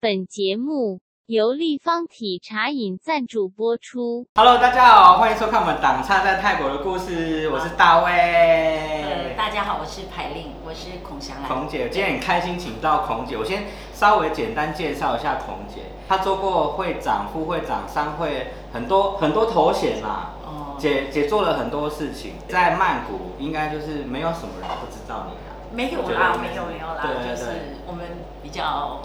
[0.00, 4.28] 本节目由立方体茶饮赞助播出。
[4.36, 9.34] Hello，大家好，欢迎收看我们党差在泰国的故事，我是大呃，卫。
[9.36, 11.48] 大家好，我是排令，我是孔祥兰。
[11.48, 20.34] 孔姐，今天很开心请到孔姐，我先稍微简单介绍一下孔姐，她做过会长、副会长、商会很多很多头衔啦。
[20.46, 25.58] 哦，姐姐做了很多事情，在曼谷应该就是没有什么人不知道你啊。
[25.72, 27.54] 没有啦，没有没有啦，对对就是对
[27.88, 28.06] 我们
[28.44, 29.02] 比较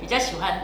[0.00, 0.62] 比较喜欢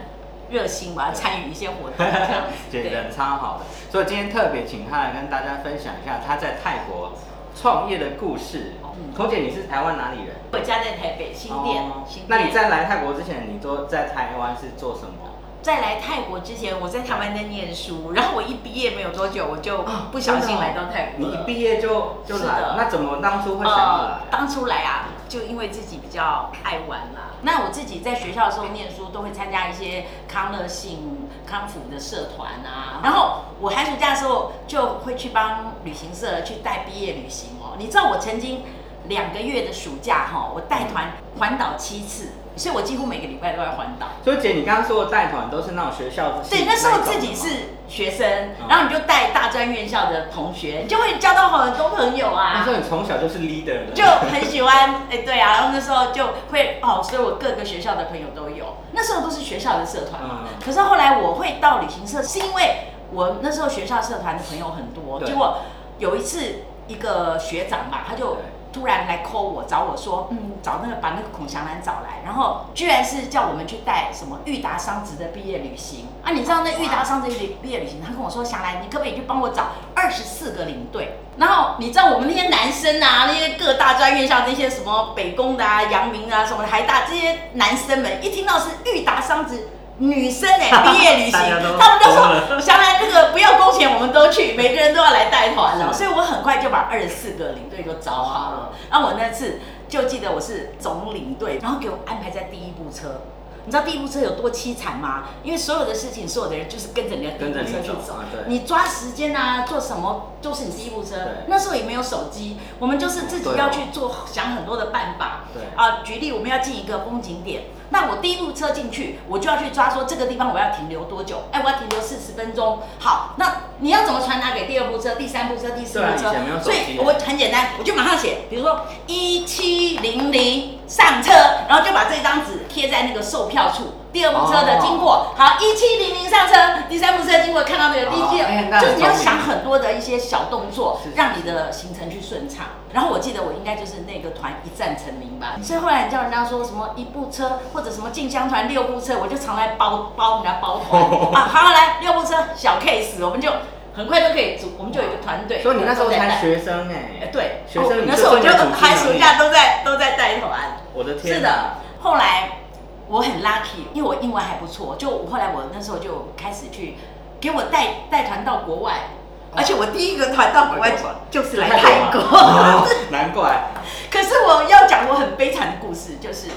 [0.50, 7.12] 热心吧，对参与一些活动这样 对人超好的，所以今天特别请他来跟大家分享一下他在泰国
[7.54, 8.72] 创业的故事。
[8.94, 10.36] 嗯姐，你是台湾哪里人？
[10.52, 12.28] 我家在台北新店哦，新店。
[12.28, 15.31] 那你在来泰国之前，你都在台湾是做什么？
[15.62, 21.36] 在来泰国之前，我在台湾在念书，然后我一毕业没有多久，我就不小心来到泰国了。
[21.36, 24.20] 你一毕业就就是来的了，那怎么当初会想要来呃？
[24.30, 27.30] 当初来啊，就因为自己比较爱玩啦。
[27.42, 33.00] 那我自己在学校的时候念书，都会参加一些康乐性、康复的社团啊。
[33.04, 37.76] 然后我寒暑假的时候就会去帮旅行社去带毕业旅行哦。
[37.78, 38.64] 你知道我曾经
[39.08, 44.08] 两个月的暑假哈、我带团环岛七次，所以我几乎每个礼拜都在环岛。
[44.24, 46.44] 所以姐，你刚刚说的带团都是那种学校的？
[46.48, 52.54] 对，那时候自己是学生嗯，然后你就带大专院校的同学，你就会交到很多朋友啊。
[52.58, 60.40] 那时候你从小就是 leader 的，就很喜欢，哎、对啊，然后那时候就会哦，所以我各个学校的朋友都有，那时候都是学校的社团嘛。
[60.44, 65.58] 嗯可是后来我会到旅行社，是因为我那时候学校社团的朋友很多，结果
[65.98, 68.42] 有一次一个学长吧，他就对
[68.72, 76.32] 突然来 call 我，找我说，嗯，找那个把那个孔祥兰找来，然后居然是叫我们去带什么裕达商职的毕业旅行啊！
[76.32, 81.18] 你知道那裕达商职旅毕业旅行，他跟我说，祥兰，你可不可以去帮我找二十四个领队？
[81.36, 89.68] 然后你知道我们那些男生啊，那些各大专院校那些什么北工的啊、阳明啊、什么台大这些男生们，一听到是裕达商职。
[90.02, 91.40] 女生哎、毕业旅行，
[91.78, 98.72] 他们都说，小兰这个不要工钱，我们都去，每个人都要来带团了，是所以我很快就把二十四个领队都找好了。
[98.90, 103.22] 然后我那次就记得我是总领队，然后给我安排在第一部车。
[103.64, 105.24] 你知道第一部车有多凄惨吗？
[105.42, 108.24] 因为所有的事情，所有的人就是跟着你的第一部车去走你走啊。
[108.46, 111.16] 你抓时间啊，做什么都是你第一部车。
[111.46, 115.44] 那时候也没有手机，我们就是自己要去做，想很多的办法。
[115.54, 121.42] 对啊，举例我们要进一个风景点，那我第一部车进去，我就要去抓说这个地方我要停留多久？
[121.52, 122.80] 哎，我要停留四十分钟。
[122.98, 126.32] 好，那你要怎么传达给第二部车、第三部车、第四部车
[126.62, 131.32] 所以我很简单，我就马上写，比如说一七零零上车，
[131.68, 133.92] 然后就把这张纸贴在那个售票处。
[134.12, 136.54] 第二部车的经过，好，一七零零上车，
[136.88, 142.66] 第三部车经过看到那个第一哦哎那就是你要想很多的一些小动作是，让你的行程去顺畅。
[142.92, 151.02] 然后我记得我应该就是那个团一战成名吧，所以后来你叫人家说什么一部车或者什么进香团六部车，我就常来包包人家包团。
[151.32, 153.50] 啊，好来六部车小 case，我们就
[153.96, 155.62] 很快就可以组，我们就有一个团队。
[155.62, 160.50] 所以你那时候才学生哎、哎，对，学生你那时候我就寒暑假都在都在带团。
[160.92, 162.58] 我的天、是的，后来
[163.08, 166.96] 我很 lucky，因为我英文还不错，就我后来我那时候就开始去
[167.40, 169.08] 给我带带团到国外，
[169.54, 170.96] 而且我第一个团到国外
[171.30, 172.20] 就是来泰国。
[172.20, 173.70] 哦难怪。
[174.10, 176.48] 可是我要讲我很悲惨的故事，就是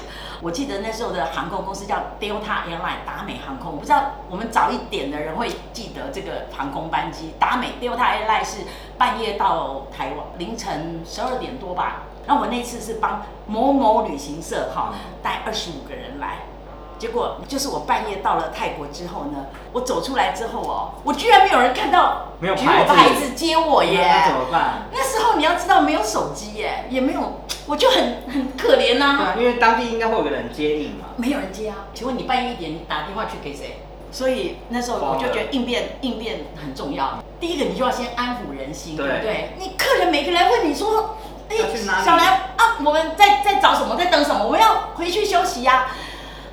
[0.42, 7.34] 我记得那时候的航空公司叫 Delta Airline 达美航空，我不知道我们早一点的人会记得这个航空班机。
[7.38, 8.58] 达美 Delta Airline 是
[8.96, 12.02] 半夜到台湾，凌晨十二点多吧。
[12.26, 16.38] 然后我那次是帮某某旅行社哈带二十五个人来。
[16.98, 24.88] 结果就是我半夜到了泰国之后呢，我走出来之后哦，我居然没有人看到没有牌子牌子接我耶，那怎么办？
[24.90, 31.04] 那时候你要知道没有手机耶，也没有，我就很很可怜呐、因为当地应该会有个人接应嘛。
[31.16, 31.84] 没有人接啊。
[31.92, 33.76] 请问你半夜一点你打电话去给谁？
[34.10, 37.18] 所以那时候我就觉得应变应变很重要。
[37.38, 39.50] 第一个你就要先安抚人心，对对不对？
[39.58, 41.16] 你客人每个人问你说，
[41.48, 41.56] 哎
[42.04, 42.26] 小兰
[42.56, 44.44] 啊，我们在在找什么，在等什么？
[44.44, 45.86] 我们要回去休息呀、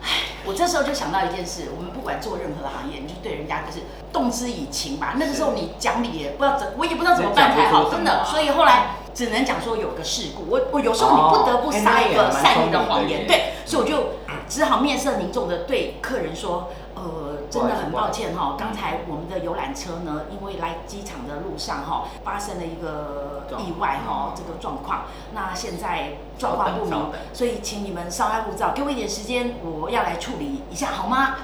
[0.02, 0.08] 唉，
[0.46, 5.16] 我这时候就想到一件事，我们不管做任何行业，你就对人家就是动之以情吧。
[5.18, 8.24] 那个时候你讲理也不知道怎，我也不知道怎么办才好，真的。
[8.26, 14.10] 所以后来只能讲说有个事故，我我有时候你不得不撒一个善意的谎言，对，所以我就
[14.48, 16.72] 只好面色凝重的对客人说，
[17.04, 25.04] 呃，真的很抱歉哈，刚才我们的游览车呢，因为来机场的路上哈，发生了一个意外哈，这个状况，
[25.34, 31.36] 那现在状况不明所以请你们稍安勿躁，给我一点时间，我要来处理一下好吗？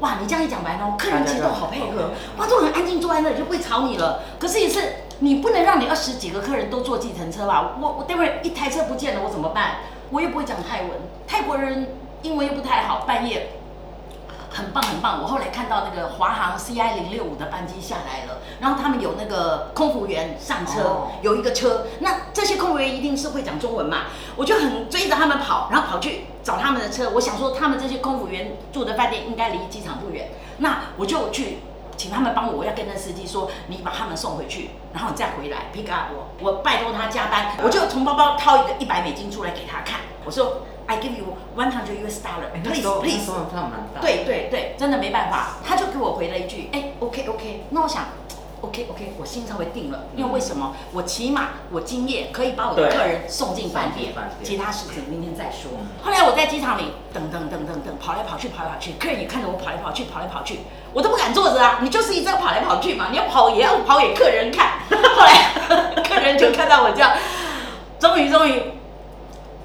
[0.00, 4.22] 哇，你这样一讲完哦，客人其实都好配合，哇，都很安静坐在那里就不会吵你了。
[4.40, 7.76] 可是也是你不能让你二十几个客人都坐计程车吧？
[7.80, 9.76] 我我待会儿一台车不见了，我怎么办？
[10.10, 10.90] 我又不会讲泰文，
[11.28, 13.50] 泰国人英文又不太好，半夜
[14.54, 15.20] 很棒很棒。
[15.20, 24.04] 我后来看到那个华航 CI 零六五的班机下来了，然后他们有那个空服员上车，哦有一个车，那这些空服员一定是会讲中文嘛，
[24.36, 27.10] 我就很追着他们跑，然后跑去找他们的车。
[27.10, 31.58] 我想说，他们这些空服员住的饭店应该离机场不远，那我就去
[31.96, 36.28] 请他们帮我，我要跟那司机说，你把他们送回去，然后你再回来 pick up 我。
[36.40, 43.30] 我拜托他加班，我就从包包掏一个一百美金出来给他看，我说 I give you one hundred US dollar, 哎那时候 please please。
[43.30, 48.04] 候他蛮大，，对对对，真的没办法，他就给我回了一句，哎，OK OK，那我想。
[48.60, 50.74] OK OK，我心稍微定了，因为为什么？
[50.94, 55.70] 我起码我今夜可以把我的客人送进饭店其他事情明天再说。
[55.78, 60.60] 嗯后来我在机场里等等等等等，跑来跑去跑来跑去，客人也看着我跑来跑去跑来跑去，
[60.94, 61.80] 我都不敢坐着啊！
[61.82, 64.78] 你就是一直要跑来跑去嘛，你要跑也要跑给客人看。
[64.88, 67.12] 后来客人就看到我这样，
[68.00, 68.62] 终于终于，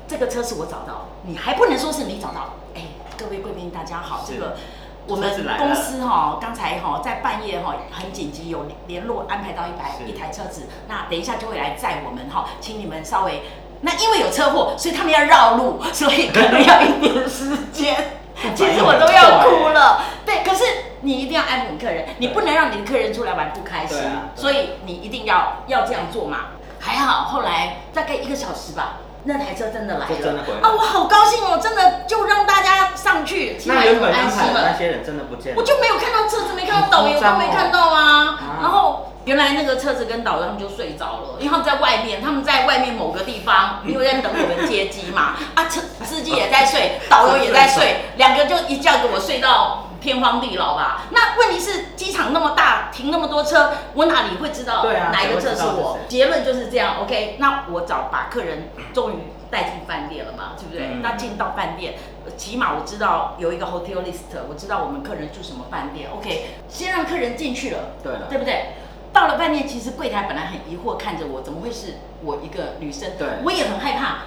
[0.10, 2.56] 这个车是我找到，你还不能说是你找到。
[2.74, 2.82] 哎，
[3.16, 4.58] 各位贵宾大家好，这个
[5.06, 5.30] 我们
[5.60, 13.44] 公司哈、刚才哈、在半夜哈、很紧急有联络安排到一台一台车子，那等一下就会来载我们哈、请你们稍微。
[13.82, 17.96] 那因为有车祸，所以他们要绕路，所以可能要一点时间。
[18.56, 20.64] 其实我都要哭了，对，可是
[21.02, 24.00] 你一定要安抚客人，你不能让你的客人出来玩不开心
[24.34, 26.38] 所以你一定要要这样做嘛。
[26.80, 34.54] 还好后来大概一个小时吧，那台车真的来就真的回来了啊，我好高兴哦，真的就让大家上去，起码那有安心了。
[34.54, 38.60] 的那些人真的不见了，我就没有看到车子，没看到导游，都没看到啊啊。
[38.62, 45.36] 然后原来那个车子跟导游他们就睡着了，因为他们在外面，他们在外面某个地方，因为在等我们接机嘛。
[45.54, 51.04] 啊，车司机也在睡，导游也在睡，两个就一觉给我睡到天荒地老吧。
[51.12, 56.08] 那问题是机场那么大，停那么多车，我哪里会知道哪一个车是我是？
[56.10, 57.02] 结论就是这样。
[57.02, 59.16] OK，那我找把客人终于
[59.52, 60.96] 带进饭店了嘛，对不对？
[60.96, 66.10] 嗯那进到饭店，呃起码我知道有一个 hotel list，我知道我们客人住什么饭店。
[66.12, 68.74] OK，先让客人进去了，对了，对不对？
[69.12, 73.10] 到了饭店，其实柜台本来很疑惑看着我，怎么会是我一个女生？
[73.18, 74.18] 对我也很害怕。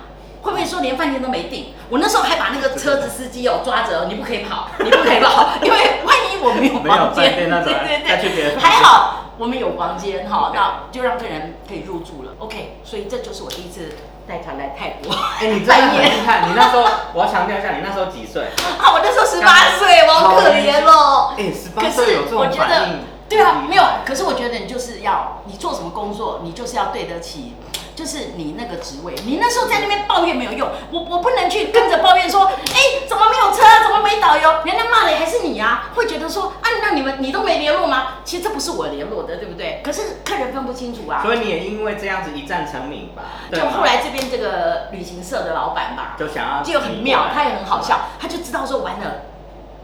[0.82, 1.72] 连饭店都没订？
[1.88, 12.32] 我那时候还把那个车子司机哦抓着，你不可以跑，你不可以跑， 因为万一我没有房间，对对对，还好我们有房间哈，那就让客人可以入住了。
[12.38, 13.96] OK，所以这就是我第一次
[14.26, 15.14] 带团来泰国。
[15.40, 16.84] 哎，你真的很厉害，你那时候
[17.14, 18.42] 我要强调一下，你那时候几岁？
[18.78, 21.34] 啊，我那时候十八岁，我好可怜哦。
[21.38, 22.98] 哎，十八岁有这种我觉得反应，
[23.28, 23.82] 对啊，没有。
[24.04, 27.54] 可是我觉得你就是要，你做什么工作，你就是要对得起，
[27.94, 29.14] 就是你那个职位。
[29.24, 34.64] 你那时候在那边抱怨没有用，我我不能去跟着抱怨说，哎，怎么没有车啊，怎么没导游？
[34.64, 38.18] 人家骂的还是你啊，会觉得说，啊，那你们你都没联络吗？
[38.24, 39.80] 其实这不是我联络的，对不对？
[39.84, 41.22] 可是客人分不清楚啊。
[41.22, 43.22] 所以你也因为这样子一战成名吧？
[43.52, 49.31] 就后来这边这个旅行社的老板吧，就想要就很妙，他也很好笑，他就知道说完了。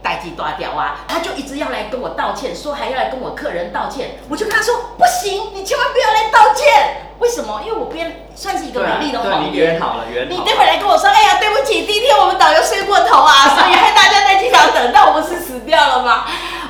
[0.02, 7.04] 代际断掉啊，他就一直要来跟我道歉，说还要来跟我客人道歉，我就跟他说不行，你千万不要来道歉。
[7.18, 7.62] 为什么？
[7.66, 9.80] 因为我边算是一个美丽的谎言你圆。
[9.80, 10.40] 好了，圆好了。
[10.42, 16.24] 你待会来跟我说，哎呀，对不起，第一天我们导游睡过头啊，所以害大家在机场等到，我们是死掉了吗？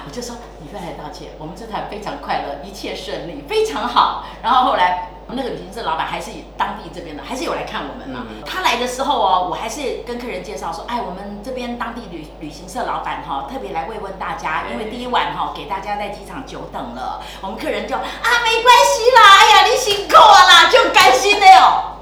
[0.07, 4.25] 我就说你不要来道歉，我们这团非常快乐，一切顺利，非常好。
[4.43, 6.68] 然后后来我们那个旅行社老板还是当地
[6.99, 8.27] 这边的，还是有来看我们嘛。
[8.29, 21.99] 嗯他来的时候哦，我还是跟客人介绍说，哎，我们这边当地旅旅行社老板哈、特别来慰问大家，因为第一晚哈、给大家在机场久等了，我们客人就啊没关系啦，哎呀你辛苦啊啦，就甘心的哟。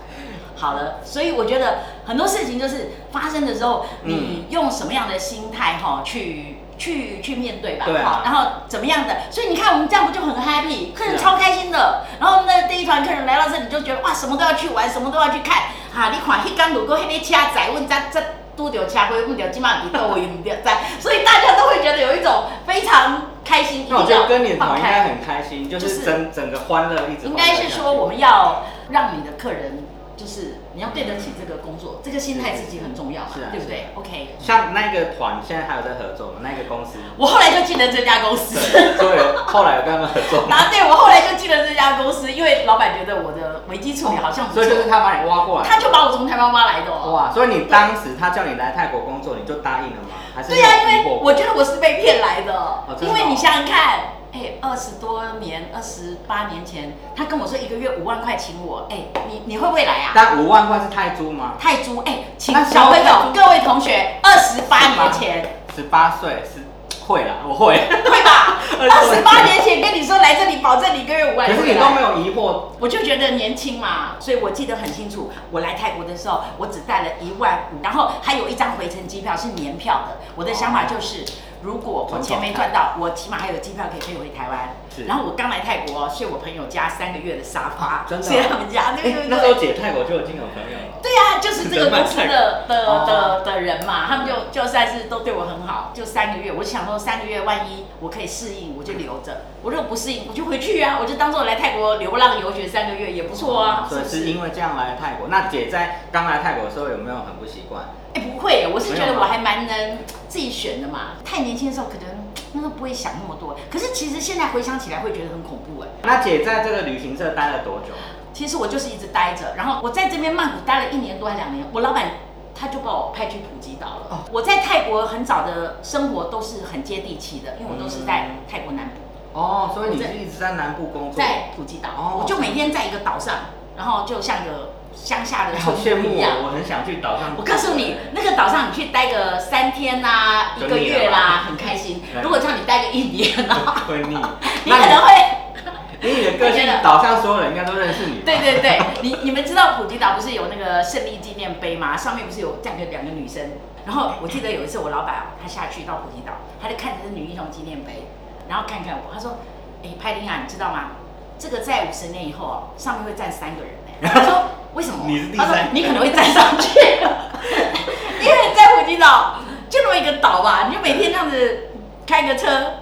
[0.57, 12.05] 好了，所以我觉得很多事情就是发生的时候，嗯你用什么样的心态哈、去去去面对吧，对啊哈然后怎么样的，所以你看我们这样不就很 happy，客人是啊超开心的。
[12.21, 15.65] 然后那第一团客人来到这里就觉得哇，什么都要去玩，什么都要去看。
[15.95, 18.23] 哈、你看一刚如果迄个车载，问咱这
[18.57, 23.87] 拄着车祸，问着今晚伫倒位，唔着在，所以大家都会觉得有一种非常开心。
[23.89, 25.05] 那我觉得跟你放团应该开。
[25.05, 27.27] 很开心，就就是是整整个欢乐一直。
[27.27, 29.85] 应该是说我们要让你的客人，
[30.17, 36.45] 就是你要对得起这个工作，这个心态自己很重要嘛是啊，对不对？OK，像那个团现在还有在合作吗？
[36.45, 37.01] 那个公司。
[37.17, 38.61] 我后来就进了这家公司。
[38.61, 40.45] 对，所以后来有跟他们合作。
[40.51, 45.67] 答对，我后来就进了这家公司，因为老板觉得我的危机处理好像不错，所以就是他把你挖过来。
[45.67, 47.11] 他就把我从台湾挖来的哦。
[47.11, 50.13] 哇，所以你当时他叫你来泰国工作，你就答应了吗？
[50.35, 52.53] 还是对呀、因为我觉得我是被骗来的，
[53.01, 58.99] 真的哦因为你想想看，哎，二十多年、二十八年前，他跟我说一个月五万块请我，哎，
[59.31, 60.13] 你你会不会来啊？
[60.15, 61.55] 但五万块是泰铢吗？
[61.59, 66.67] 泰铢，哎，请小朋友各位同学，二十八年前，十八岁是
[67.07, 67.77] 会啦，我会。
[67.89, 68.59] 会吧？
[68.79, 75.31] 二十八年前跟你说来这里保证你一个月五万，可是你都没有疑惑，我就觉得年轻嘛，所以我记得很清楚。
[75.51, 80.19] 我来泰国的时候，我只带了一万五，然后还有一张回程机票是年票的。
[80.35, 81.25] 我的想法就是。
[81.67, 84.77] 如果我钱没赚到，我起码还有机票可以飞回台湾。
[85.07, 88.97] 然后我刚来泰国，睡我朋友家三个月的沙发，睡他们家。
[89.29, 91.03] 那时候姐泰国就有经有朋友了。
[91.03, 96.53] 对啊，就是这个公司的的的的人嘛，他们就就算是都对我很好，就三个月。
[96.53, 99.33] 我想说三个月，万一我可以适应，我就留着；
[99.63, 100.99] 我如果不适应，我就回去啊。
[101.01, 103.87] 我就当做来泰国流浪游学三个月也不错啊。
[103.91, 105.29] 所以是因为这样来泰国。
[105.29, 107.85] 那姐在刚来泰国的时候有没有很不习惯？
[108.17, 111.19] 哎，不会，我是觉得我还蛮能自己选的嘛。
[111.23, 115.89] 太年轻的时候可能那时候不会想那么多，可是其实现在回想起来会觉得很恐怖哎。
[116.03, 117.93] 那姐在这个旅行社待了多久？
[118.33, 122.13] 其实我就是一直待着，然后我在这边曼谷待了一年多还两年，我老板
[122.55, 124.07] 他就把我派去普吉岛了。
[124.09, 124.19] 哦。
[124.33, 129.39] 我在泰国很早的生活都是很接地气的，因为我都是在泰国南部。
[129.39, 131.13] 哦，所以你是一直在南部工作。
[131.13, 133.35] 在普吉岛，我就每天在一个岛上，
[133.77, 134.73] 然后就像个。
[134.97, 137.35] 乡下的好羡慕啊，我很想去岛上。
[137.37, 142.03] 我告诉你，那个岛上你去待个三天呐，一个月啦， 很开心。
[142.23, 143.55] 如果叫你待个一年呢，
[143.87, 144.17] 会腻。
[144.65, 148.23] 你可能会，以你的个性，岛上所有人应该都认识你。
[148.25, 151.97] 对对对，你你们知道普吉岛不是有那个胜利纪念碑吗？
[151.97, 153.53] 上面不是有站着两个女生？
[153.85, 158.09] 然后我记得有一次我老板他下去到普吉岛，他就看着这女英雄纪念碑，
[158.49, 159.39] 然后看看我，他说
[159.85, 160.93] ：“哎，派丁啊，你知道吗？
[161.39, 164.45] 这个在五十年以后哦，上面会站三个人呢。”他说。
[164.77, 165.07] 为什么？
[165.37, 166.69] 他说你可能会站上去，
[168.21, 169.37] 因为在普吉岛
[169.71, 171.71] 就那么一个岛吧，你就每天这样子
[172.07, 172.75] 开个车。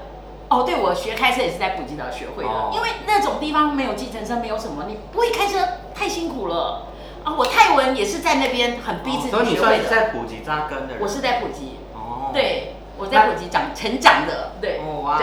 [0.48, 5.58] 哦，对，我学开车也是在普吉岛学会的，因为那种地方没有计程车，没有什么，你不会开车
[5.94, 6.88] 太辛苦了。
[7.22, 9.44] 啊，我泰文也是在那边很逼自己学会的。
[9.44, 11.02] 所以你算是在普吉扎根的人。
[11.02, 11.78] 我是在普吉。
[11.94, 12.30] 哦。
[12.34, 12.74] 对。
[12.96, 15.20] 我在普吉长成长的，对，哇，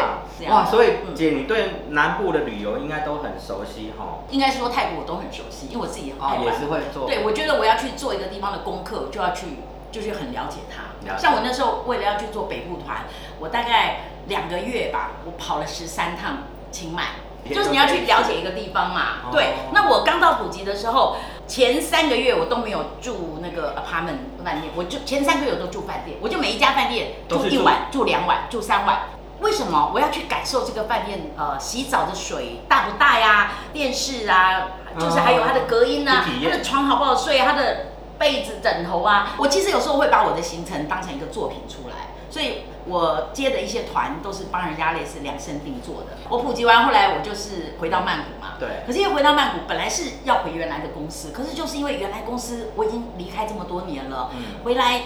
[0.49, 4.19] 哇，所以姐，你对南部的旅游应该都很熟悉哈。
[4.29, 7.07] 应该说泰国我都很熟悉，因为我自己也是会做。
[7.07, 9.59] 对，我觉得我要去做一个地方的功课，就要去，
[9.91, 11.17] 就是很了解它。
[11.17, 13.05] 像我那时候为了要去做北部团，
[13.39, 16.39] 我大概两个月吧，我跑了十三趟
[16.71, 17.03] 清迈。
[17.49, 19.55] 就是你要去了解一个地方嘛，对。
[19.73, 21.15] 那我刚到普吉的时候，
[21.51, 29.01] 前三个月我都没有住那个 apartment 饭店，我就前三个月我都住饭店，我就每一家饭店住一晚、住两晚、住三晚。
[29.41, 31.33] 为什么我要去感受这个饭店？
[31.37, 33.51] 呃，洗澡的水大不大呀？
[33.73, 37.37] 电视啊，就是还有它的隔音啊，它的床好不好睡？
[37.39, 39.35] 它的被子、枕头啊。
[39.37, 42.63] 我其实有时候会把我的行程当成一个作品出来，所以。
[42.87, 46.17] 我接的一些团都是帮人家类似量身定做的。
[46.27, 48.55] 我普及完，后来我就是回到曼谷嘛。
[48.59, 48.81] 对。
[48.87, 55.03] 可是因为回到曼谷，本来是要回原来的公司，可是就是因为原来公司我已经离开这么多年了，嗯回来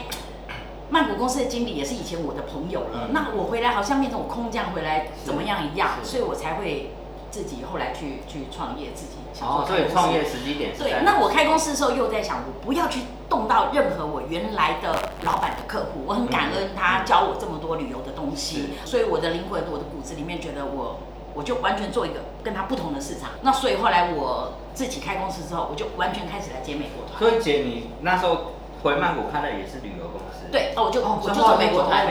[0.89, 3.09] 曼谷公司的经理也是以前我的朋友了。
[3.11, 6.91] 那我回来好像变成我空降回来怎么样一样，所以我才会。
[7.31, 11.03] 自己后来去去创业，自己哦，所以创业时机点对。
[11.03, 20.99] 那我开公司的时候又在想，我不要去动到任何我原来的老板的客户，我很感恩他教我这么多旅游的东西，所以我的灵魂、我的骨子里面觉得我
[21.33, 23.31] 我就完全做一个跟他不同的市场。
[23.41, 27.19] 那所以后来我自己开公司之后，我就完全开始来接美国团。
[27.19, 30.47] 所以姐，你那时候回曼谷开的也是旅游公司？
[30.51, 32.07] 对，哦，我就我就做美国团。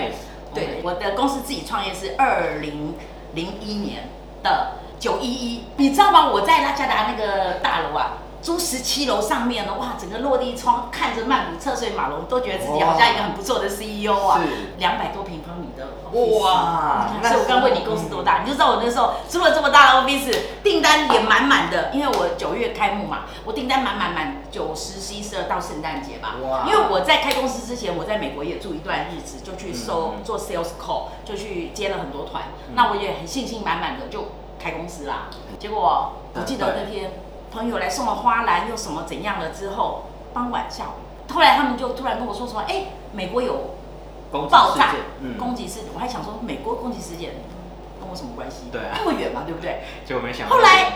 [0.53, 2.95] 对，我的公司自己创业是二零
[3.33, 4.11] 零一年
[4.43, 4.84] 的。
[5.05, 6.31] 九一一，你知道吗？
[6.31, 14.41] 我在拉加达那个大楼啊，租十七楼上面呢，哇，整个落地窗看着曼谷车水马龙，都觉得自己好像一个很不错的 CEO 啊。
[14.41, 14.49] 是。
[14.79, 15.85] 两百多平方米的。
[16.41, 17.11] 哇。
[17.23, 21.91] 所以我刚问你公司多大，你就知道我那时候租了这么大的 office，订单也满满的。
[21.93, 26.37] 因为我九月开幕嘛，我订单满满满，九十、十一、十二到圣诞节吧。
[26.43, 26.65] 哇。
[26.67, 32.45] 因为我在开公司之前，我在美国也住一段日子，就去收做 sales call，就去接了很多团。
[32.73, 34.29] 那我也很信心满满的就。
[34.65, 35.29] 开公司啦，
[35.59, 37.13] 结果我记得那天
[37.53, 43.75] 朋友来送了花篮，又什么怎样了之后，傍晚下午，后来他们就突然跟我说什么，哎，美国有
[44.33, 44.95] 爆炸
[45.39, 47.35] 攻击事件，我还想说美国攻击事件
[48.01, 48.71] 跟我什么关系？
[48.73, 49.83] 对，那么远嘛，对不对？
[50.07, 50.95] 结果没想后来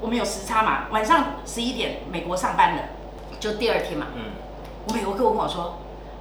[0.00, 2.82] 我们有时差嘛，晚上十一点美国上班的，
[3.38, 4.32] 就第二天嘛，嗯，
[4.88, 5.76] 我美国客户跟我说，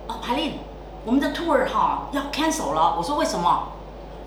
[0.07, 0.59] 哦，海琳，
[1.05, 3.69] 我们的 tour 哈要 cancel 了，我说为什么？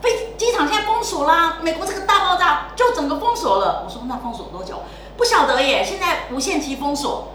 [0.06, 1.58] 飞机场现在封锁啦！
[1.62, 3.82] 美国这个大爆炸就整个封锁了。
[3.84, 4.84] 我说那封锁多久？
[5.16, 5.82] 不晓得耶。
[5.84, 7.32] 现在无限期封锁。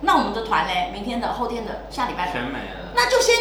[0.00, 0.72] 那我们的团呢？
[0.94, 2.92] 明天的、后天的、下礼拜全没了。
[2.94, 3.36] 那就先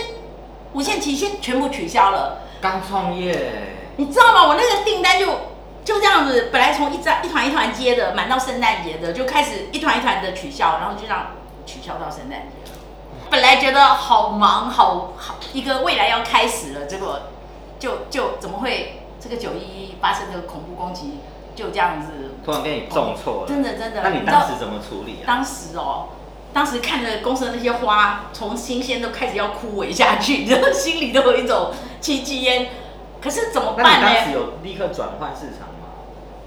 [0.73, 2.41] 无限期先全部取消了。
[2.59, 4.45] 刚创业，你知道吗？
[4.45, 5.25] 我那个订单就
[5.85, 11.27] 就这样子，本来从一张一团一团接的，满到圣诞节的，就开始一团一团的取消，然后就这样
[11.65, 12.71] 取消到圣诞节。
[13.29, 17.17] 本来觉得好忙，好好一个未来要开始了，结果。
[17.79, 21.19] 就就怎么会这个九一一发生这个恐怖攻击
[21.55, 22.07] 就这样子？
[22.45, 24.01] 突然给你中错了，真的真的。
[24.03, 25.25] 那你当时怎么处理啊？
[25.25, 26.09] 当时哦，
[26.53, 32.67] 当时看着公司的那些花从新鲜都开始要枯萎下去，然 后心里都有一种戚戚焉。
[33.21, 34.07] 可是怎么那办呢？
[34.09, 35.87] 你当时有立刻转换市场吗？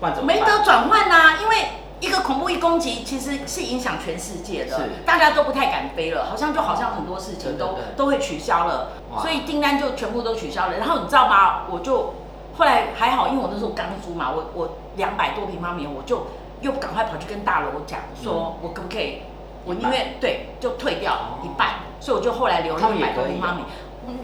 [0.00, 1.56] 换怎么办没得转换呐，因为
[2.00, 10.78] 一个恐怖一攻击其实是影响全世界的，大家都不太敢飞了，好像就好像很多事情都都会取消了，所以订单就全部都取消了。
[10.78, 11.62] 然后你知道吗？
[11.70, 12.14] 我就
[12.56, 16.26] 后来还好，因为我那时候刚租嘛，我我两百多平方米，我就
[16.60, 19.22] 又赶快跑去跟大楼讲说，我可不可以，
[19.64, 23.62] 我宁愿对就退掉一半，所以我就后来留了一百多平方米。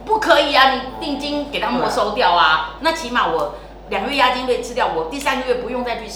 [0.07, 0.71] 不可以啊！
[0.71, 3.57] 你定金给他没收掉啊，那起码我
[3.91, 6.09] 两个月押金被吃掉，我第三个月不用再去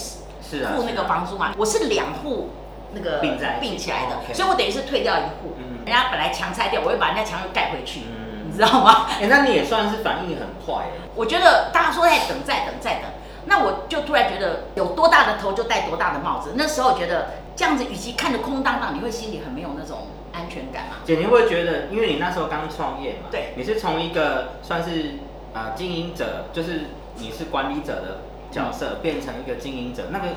[0.49, 1.53] 是啊，付那个房租嘛。
[1.57, 2.49] 我是两户
[2.93, 9.05] 那个并在一起并起来的哦，，OK 所以我等于是退掉一户嗯，人家本来墙拆掉，我又把人家墙又盖回去，嗯你知道吗？
[9.21, 11.07] 哎、那你也算是反应很快哎。
[11.15, 13.03] 我觉得大家说在等再等再等，
[13.45, 16.53] 那我就突然觉得有多大的头就戴多大的帽子。
[16.55, 20.97] 那时候觉得这样子，与其看着空荡荡，你会心里很没有那种安全感嘛。
[21.05, 25.15] 姐，你会不会觉得，因为你那时候刚创业嘛，对你是从一个算是
[25.53, 26.85] 呃经营者，就是
[27.17, 30.27] 你是管理者的角色，变成一个经营者，那个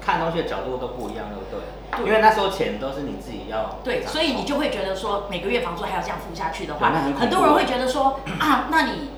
[0.00, 1.60] 看东西的角度都不一样，对不对？
[1.98, 9.10] 对因为那时候钱都是你自己要对，所以你就会觉得说，每个月房租还要这样付下去的话很，很多人会觉得说啊，那你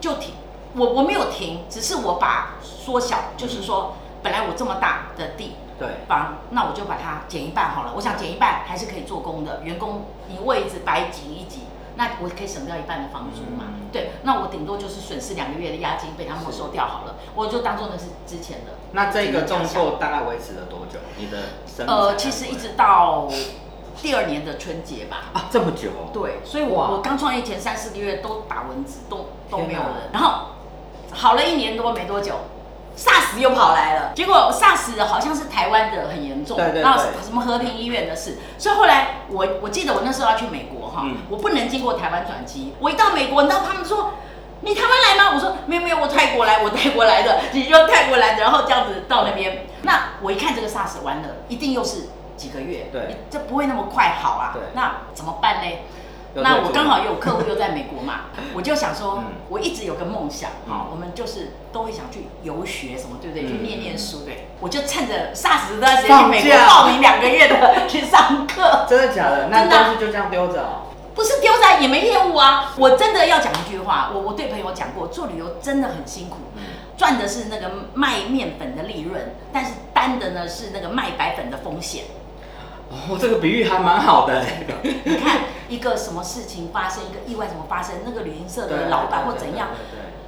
[0.00, 0.34] 就停。
[0.74, 7.92] 我我没有停，只是我把缩小，就是说，本来我这么大的地对房，那我就把它减一半好了。
[7.96, 11.60] 我想减一半还是可以做工的，员工你位置白挤一挤，
[11.96, 13.64] 那我可以省掉一半的房租嘛。
[13.68, 18.72] 嗯对，那我顶多就是损失两个月的押金被他没收掉好了，我就当做那是之前的。
[18.92, 20.98] 那这个动只能这样作大概维持了多久？
[21.16, 21.38] 你的
[21.86, 23.26] 呃，其实一直到
[24.02, 25.30] 第二年的春节吧。
[25.32, 30.10] 啊这么久哦，对，所以我我刚创业前三四个月都打蚊子，都都没有人。
[30.12, 30.48] 然后
[31.12, 32.34] 好了一年多没多久
[32.98, 34.12] ，SARS 又跑来了。
[34.14, 38.36] 结果 SARS 好像是台湾的很严重，对对然后什么和平医院的事。
[38.58, 42.72] 所以后来我我记得我那时候要去美国哈，嗯我不能经过台湾转机。
[42.80, 44.14] 我一到美国，你知道他们说。
[44.62, 45.32] 你台湾来吗？
[45.34, 49.66] 我说没有没有，我泰国来，我泰国来的， 你就泰国来的，然后这样子到那边。
[49.82, 54.62] 那我一看这个 SARS 完了，一定又是几个月，对，这不会那么快好啊对。
[54.72, 55.70] 那怎么办呢？
[56.36, 63.44] 那我刚好有客户又在美国嘛， 我就想说嗯，我一直有个梦想，嗯好，我们就是都会想去游学什么，对不对？
[63.44, 64.48] 嗯去念念书，对。
[64.60, 69.48] 我就趁着 SARS 这段时间去美国报名两个月的去上课，真的假的？
[69.50, 70.85] 那真的啊东西就这样丢着哦。
[71.16, 72.72] 不是丢在也没业务啊。
[72.78, 76.62] 我真的要讲一句话，我我对朋友讲过，做旅游真的很辛苦，嗯
[76.96, 82.04] 赚的是那个卖面粉的利润，但是担的呢是那个卖白粉的风险。
[82.88, 84.64] 哦，这个比喻还蛮好的哎。
[85.04, 89.68] 你看一个什么事情发生，一个意外怎么发生，那个旅行社的老板或怎样，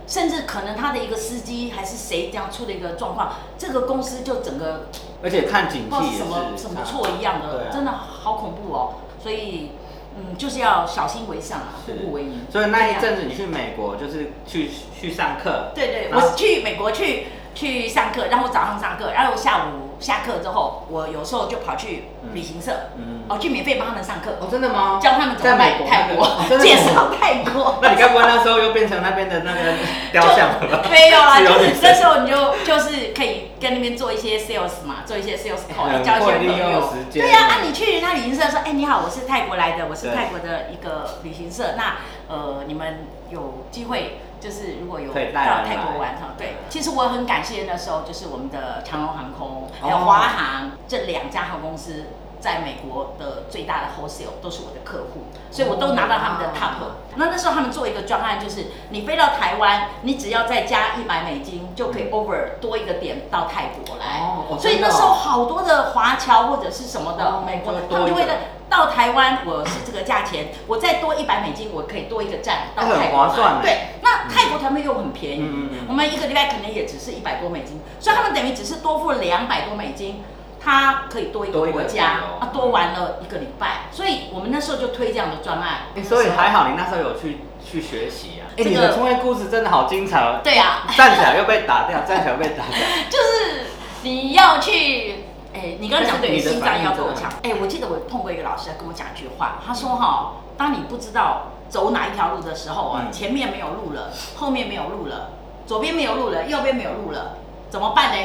[0.07, 4.89] 甚至可能他的一个司机还是谁这样出了一个状况，这个公司就整个
[5.23, 8.95] 而且看景什么什么啊错一样的，啊真的好恐怖哦。
[9.23, 9.71] 所以
[10.19, 12.41] 嗯，就是要小心为上啊，步步为营。
[12.51, 25.01] 所以那一阵子你去美国就是去去上课，对对，我去美国去去上课，然后早上上课，然后下午下课之后，我有时候就跑去旅行社，嗯，哦，去免费帮他们上课，哦，真的吗？
[25.03, 26.27] 教他们怎么卖泰国
[26.59, 27.79] 介绍泰国。
[27.83, 29.75] 那你该不会那时候又变成那边的那个
[30.13, 30.89] 雕像了吧？
[30.91, 36.93] 没有啦，就是那时候你就就是可以跟那边做一些 sales 嘛，做一些 sales call，很交一些朋友。
[37.13, 41.97] 对呀、啊，你去人家旅行社说，哎、你好，我是泰国来的，我是泰国的一个旅行社，那
[42.29, 52.07] 呃，你们有机会就是如果有到泰国玩哈，对，其实我很感谢那时候就是我们的长荣航空还有哦华航这两家航空公司。
[52.41, 56.97] 在美国的最大的 wholesale 都是我的客户，所以我都拿到他们的 top 哦。
[57.17, 64.21] 那那时候他们做一个专案，就是你飞到台湾，你只要再加一百美金，就可以 over 多一个点到泰国来。
[64.59, 73.29] 所以那时候好多的华侨或者是什么的、哦美国他们就会在到台湾，我是这个价钱，我再多一百美金，我可以多一个站到泰国来。
[73.29, 80.23] 划算欸对，那泰国他们又很便宜，我们一个礼拜可能也只是一百多美金，所以他们等于只是多付两百多美金。
[80.69, 85.79] 他可以多一个国家啊，多玩了一个礼拜，所以我们那时候就推这样的专案。
[85.95, 88.53] 欸所以还好你那时候有去去学习啊。
[88.53, 90.41] 哎、这个你的创业故事真的好精彩哦。
[90.45, 92.77] 对啊，站起来又被打掉，站起来又被打掉。
[93.09, 93.65] 就是
[94.03, 97.33] 你要去，哎、你刚刚讲对，你的心脏要够反应真的强。
[97.45, 105.31] 哎、我记得我碰过一个老师，他跟我讲一句话，他说哈，当你不知道走哪一条路的时候啊，嗯前面没有路了，后面没有路了，
[105.67, 107.39] 左边没有路了，右边没有路了，
[107.71, 108.19] 怎么办呢？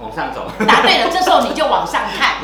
[0.00, 2.36] 往上走，答对了， 这时候你就往上看，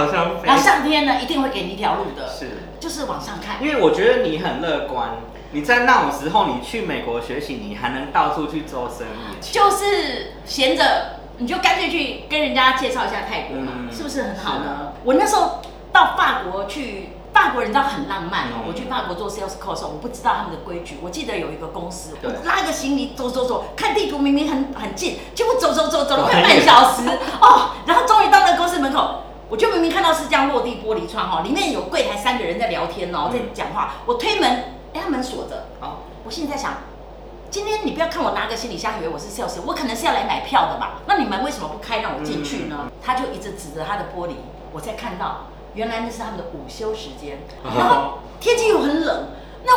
[0.43, 3.63] 然后上天呢一定会给你一条路的，是，就是往上看。
[3.63, 5.11] 因为我觉得你很乐观，
[5.53, 13.89] 你在那种时候，你去美国学习，你还能到处去做生意，就是闲着，你就干脆去跟人家介绍一下泰国嘛，嗯。
[13.93, 14.93] 是不是很好呢？
[15.05, 15.63] 我那时候
[15.93, 18.63] 到法国去，法国人知道很浪漫哦。
[18.63, 20.99] 嗯我去法国做 sales call 的时候，我不知道他们的规矩。
[21.03, 27.03] 我记得有一个公司，我对拉个行李走走走，看地图明明很很近，结果走走走走了快半小时
[27.41, 29.23] 哦，然后终于到那个公司门口。
[29.51, 33.97] 我就明明看到是这样落地玻璃窗哈，里面有柜台三个人在聊天哦，在嗯讲话。
[34.07, 34.51] 我推门，
[34.95, 35.67] 哎，他门锁着。
[35.81, 36.73] 哦，我心里在想，
[37.51, 40.95] 今天你不要看我拿个行李箱，以为我是 sales，我可能是要来买票的吧？
[41.07, 42.91] 那你们为什么不开让我进去呢？
[43.03, 44.33] 他就一直指着他的玻璃，
[44.73, 47.41] 我才看到，原来那是他们的午休时间。
[47.63, 49.29] 然后天气又很冷，
[49.65, 49.73] 那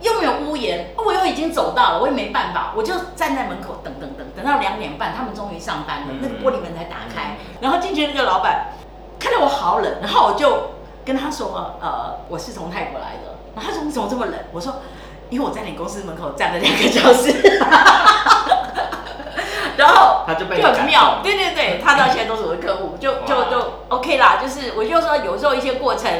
[0.00, 8.72] 又没有屋檐，我又已经走到了，我也没办法，我就站在门口等等等，等到两点半，他们终于上班了，嗯那个玻璃门才打开，然后进去那个老板
[9.18, 10.70] 看到我好冷，然后我就
[11.04, 14.34] 跟他说，呃，我是从泰国来的，然后他说你怎么这么冷？
[14.52, 14.74] 我说。
[15.30, 17.32] 因为我在你公司门口站了两个小时，
[19.78, 24.38] 然后他就被就很妙，对对对，他到现在都是我的客户，就就就 OK 啦。
[24.42, 26.10] 就是我就说有时候一些过程，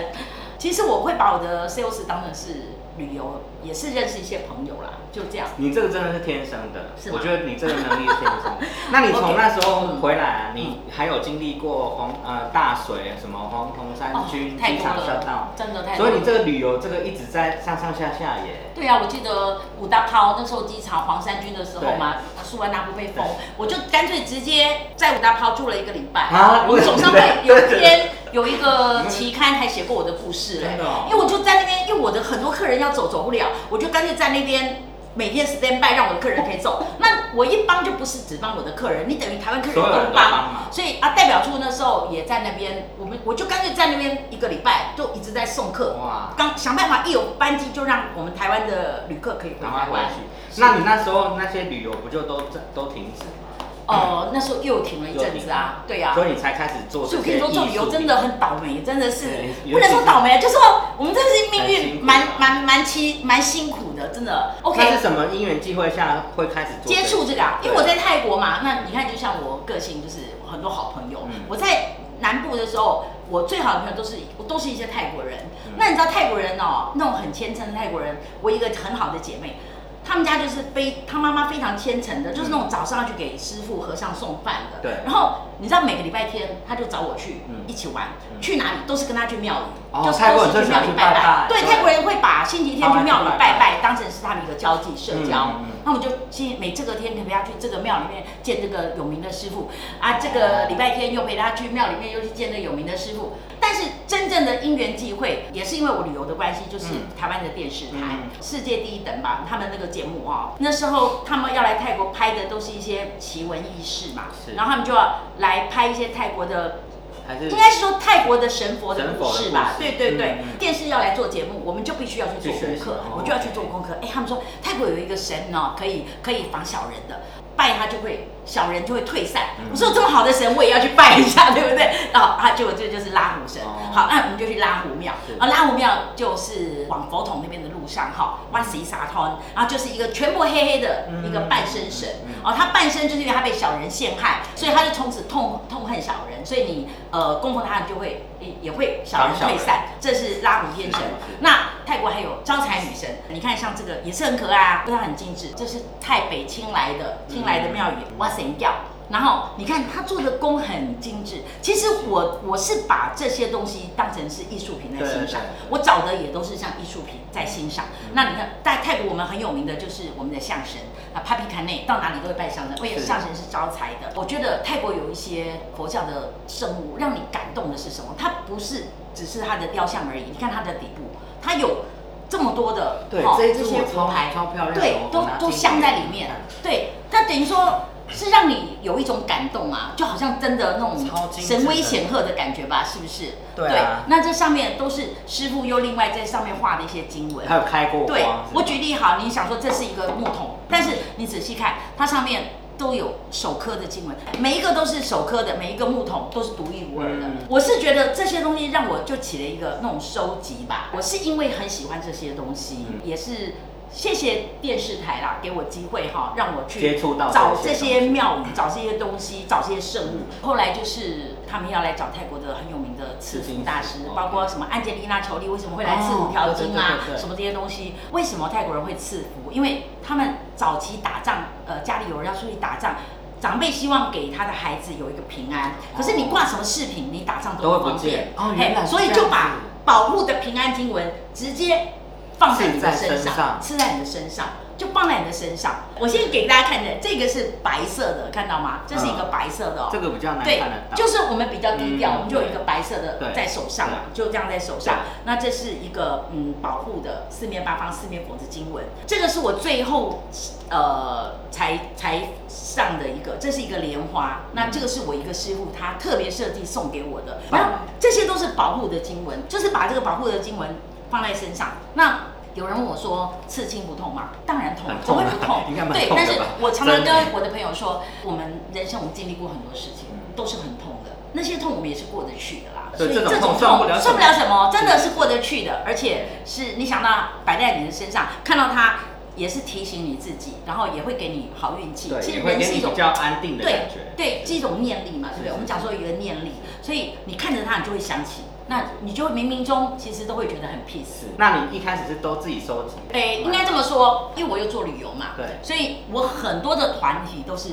[0.59, 5.47] 其实我会把我的 sales 当成是旅游，也是认识一些朋友啦，就这样。
[5.57, 8.67] 你这个真的是天生的是，我觉得你这个能力是天生的。
[8.91, 15.97] 那你从那时候嗯回来啊，你还有经历过黄呃大水什么黄铜山军太场 shut 了真的太。
[15.97, 18.71] 所以你这个旅游这个一直在上上下下耶。
[18.75, 23.25] 对啊，我记得五大炮那时候机场黄山军的时候嘛，苏万那不被封，
[23.57, 26.23] 我就干脆直接在五大炮住了一个礼拜。
[26.23, 34.85] 啊我们总商会有一天有一个期刊还写过我的故事嘞真的哦，因为我就在那边，因为我的很多客人要走走不了，我就干脆在那边。
[35.15, 50.05] 每天 stand by 让我的客人可以走，那我一帮就不是只帮我的客人，你等于台湾客人都帮所以啊代表处那时候也在那边，我们我就干脆在那边一个礼拜就一直在送客，哇，刚想办法一有班机就让我们台湾的旅客可以回赶快回台湾。
[50.09, 50.61] 去。
[50.63, 53.52] 那你那时候那些旅游不就都都停止吗？
[53.87, 59.27] 哦，那时候又停了一阵子啊，对呀、所以你才开始做所以我跟你说，做旅游真的很倒霉，真的是
[59.71, 60.61] 不能说倒霉，就说
[60.97, 64.55] 我们真的是命运苦蛮蛮蛮凄蛮辛苦的，真的。
[64.63, 70.19] OK，是什么因缘际会下会开始做接触这个啊，因为我在泰国嘛，那你看，就像我个性就是
[70.51, 71.43] 很多好朋友，嗯。
[71.49, 74.17] 我在南部的时候，我最好的朋友都是
[74.47, 75.39] 都是一些泰国人。
[75.67, 75.73] 嗯。
[75.77, 79.57] 那你知道泰国人哦，那种很虔诚的泰国人，我一个很好的姐妹。
[80.05, 84.81] 他们家就是非他妈妈非常虔诚的，就是那种早上要去给师傅和尚送饭的。
[84.83, 87.63] 对然后你知道每个礼拜天他就找我去嗯。
[87.69, 88.43] 一起玩，嗯。
[88.43, 91.47] 去哪里都是跟他去庙里，哦就是都是去庙里拜拜。
[91.49, 93.59] 对，泰国人会把星期天去庙里拜拜。
[93.63, 95.61] 拜当成是他们一个交际社交。
[95.85, 99.71] 那我就今每这个天陪他去这个庙里面见这个有名的师傅。
[100.01, 103.35] 啊，这个礼拜天又陪他去庙里面又去见那个有名的师傅。
[103.61, 107.03] 但是真正的因缘际会，也是因为我旅游的关系，就是嗯。
[107.19, 108.31] 台湾的电视台、嗯。
[108.41, 116.81] 世界第一等吧，他们那个节目哦，那时候他们要来泰国拍的都是一些奇闻异事嘛是，然后他们就要来拍一些泰国的
[117.27, 119.79] 还是应该是说泰国的神佛的故事吧，事。
[119.79, 123.97] 对对对，嗯嗯电视要来做节目，我们就必须要去做功课，哦我就要去做功课。
[124.03, 127.21] 哎，他们说泰国有一个神哦，可以可以防小人的，
[127.57, 129.43] 拜他就会小人就会退散。
[129.61, 131.85] 嗯我说这么好的神，我也要去拜一下，对不对？
[132.13, 133.63] 哦，啊，结果这就是拉胡神。
[133.63, 135.13] 哦好，那我们就去拉胡庙。
[135.39, 142.09] 啊，拉胡庙就是往佛统那边的路上哈，哇西沙滩，然后就是一个全部黑黑的嗯一个半身神。
[142.27, 149.85] 嗯哦，他半身就是因为他被小人陷害，所以他就从此痛痛恨小人，所以你呃供奉他，你就会也也会小人退散。
[150.01, 151.01] 这是拉姆天神。
[151.41, 155.51] 那泰国还有招财女神，你看像这个也是很可爱啊，非常很精致。
[155.57, 158.73] 这是泰北清来的清来的庙宇，哇神教。
[159.13, 167.85] 然后你看他做的工很精致，其实我我是把这些东西当成是艺术品在欣赏我找的也都是像艺术品在欣赏。
[168.15, 170.81] 那你看在泰国我们很有名的就是我们的象神
[171.15, 174.13] 啊，Papi k a n e 到哪里都会拜象神，因为是象神是招财的。
[174.15, 178.15] 我觉得泰国有一些佛教的圣物，让你感动的是什么？
[178.17, 181.03] 它不是只是它的雕像而已，你看它的底部，
[181.43, 181.85] 它有
[182.31, 186.37] 这么多的对哦这一支我些佛牌，超超漂亮对，都都镶在里面了。
[186.63, 187.83] 对，它等于说
[188.15, 190.97] 是让你有一种感动啊，就好像真的那种
[191.39, 193.35] 神威显赫的感觉吧，是不是？
[193.55, 197.57] 对啊那这上面都是师傅又另外在上面画的一些经文还。
[197.57, 207.27] 有开过对，我举例好，你想说这是一个木桶，但是你仔细看，它上面都有手刻的经文，每一个都是手刻的，每一个木桶都是独一无二的。
[207.27, 210.89] 嗯我是觉得这些东西让我就起了一个那种收集吧。
[210.97, 213.55] 我是因为很喜欢这些东西，嗯也是
[213.93, 220.47] 谢谢电视台啦，给我机会哈，让我去接触到找这这些些庙宇，找这些东西，找这些圣物。
[220.47, 227.95] 后来就是他们要来找泰国的很有名的刺刺青大师，包括什么安吉丽娜·裘丽为什么会来刺五条筋啊什么这些东西。
[228.13, 229.53] 为什么泰国人会赐福？
[229.53, 232.97] 因为他们早期打仗，呃，家里有人要出去打仗。
[233.41, 241.95] 长辈希望给他的孩子有一个平安，可是你挂什么饰品，你打仗都会不不方便见哦原来所以就把保护的平安经文直接
[242.43, 245.85] 放在你的身上身上，刺在你的身上，就放在你的身上。
[246.01, 248.81] 我先给大家看的，这个是白色的，看到吗？
[248.85, 249.89] 这是一个白色的哦。
[249.93, 250.97] 这个比较难看得，到。
[250.97, 255.03] 就是我们比较低调，嗯我们就有一个白色的在手上嘛，就这样在手上。
[255.25, 260.25] 那这是一个嗯保护的四面八方四面佛的经文，这个是我最后
[260.69, 264.41] 呃才才上的一个，这是一个莲花。
[264.55, 270.75] 那这个是我一个师傅他特别设计送给我的，棒然后这些都是保护的经文，就是把这个保护的经文
[271.09, 271.75] 放在身上。
[271.95, 274.31] 那有人问我说刺青不痛吗？
[274.45, 275.63] 当然痛很，怎么会不痛？
[275.93, 281.13] 对，但是我常常跟我的朋友说，我们人生我们经历过很多事情，都是很痛的。
[281.35, 288.97] 那些痛我们也是过得去的啦，所以这种痛算不了什么真的是过得去的，而且是你想到摆在你的身上，看到它
[289.35, 292.13] 也是提醒你自己，然后也会给你好运气。
[292.21, 294.13] 其实人是一种比较安定的对感觉。
[294.15, 295.53] 对，是一种念力嘛，对不对？
[295.53, 301.27] 我们讲说一个念力，所以你看着它，你就会想起，那你就冥冥中其实都会觉得很 peace。
[301.37, 302.95] 那你一开始是都自己收集？
[303.13, 307.71] 哎，应该这么说，因为我又做旅游嘛，对所以我很多的团体都是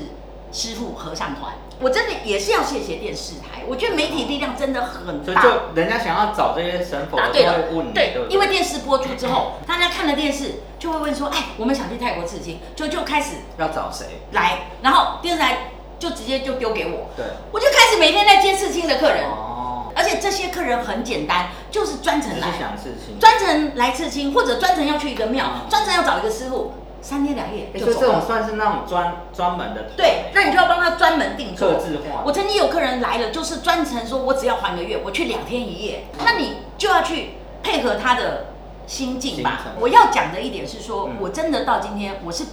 [0.51, 1.53] 师傅合唱团。
[1.81, 5.41] 我真的也是要谢谢电视台，我觉得媒体力量真的很大。
[5.41, 8.25] 所以就人家想要找这些神佛，都答对问你，对，对？
[8.25, 14.19] 对因为电视播出之后，大家看了电视就会问说，哎，我们想去泰国刺青，就就开始要找谁？
[14.33, 19.48] 来，然后电视台就直接就丢给我，对，我就开始每天在接刺青的客人，哦，
[19.95, 23.19] 而且这些客人很简单，就是专程来只是，想刺青。
[23.19, 28.21] 专程来刺青，或者专程要去一个庙，嗯专程要找一个师傅，三天两夜哎所以这种。
[28.21, 31.79] 算是那种专专门的对，那你就要帮他专门定做特。
[31.79, 32.23] 制化。
[32.25, 37.31] 我曾经有客人来了，就是专程说我只要还个月，我去两天一夜，那你就要去
[37.63, 38.47] 配合他的
[38.87, 39.61] 心境吧。
[39.79, 42.45] 我要讲的一点是说，嗯我真的到今天，我是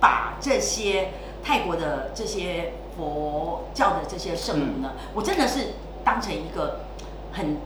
[0.00, 1.10] 把这些
[1.42, 5.74] 泰国的这些佛教的这些圣物呢，我真的是
[6.06, 6.82] 当成一个
[7.32, 7.56] 很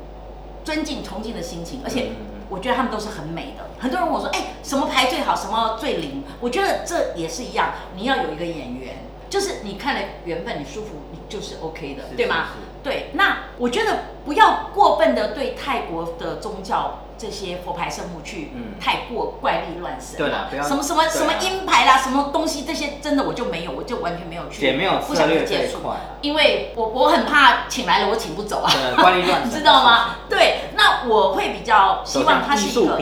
[0.64, 2.12] 尊敬、崇敬的心情，而且
[2.48, 3.68] 我觉得他们都是很美的。
[3.78, 5.36] 很多人问我说：“哎、什么牌最好？
[5.36, 8.96] 什么最灵？”我觉得这也是一样，你要有一个演员，
[9.28, 12.46] 就是你看了缘分，你舒服，你就是 OK 的，是对吗？
[12.82, 18.80] 对，那我觉得不要过分的对泰国的宗教这些佛牌圣物去嗯。
[18.80, 20.14] 太过怪力乱神。
[20.14, 21.08] 啊，对啦不要什么什么啊。
[21.08, 25.78] 什么阴牌啦，什么东西这些真的我就没有，我就完全没有去，也没有不想去接触。
[26.22, 30.16] 因为我我很怕请来了我请不走啊，对，怪力乱神， 知道吗？
[30.30, 32.98] 对，那我会比较希望它是一个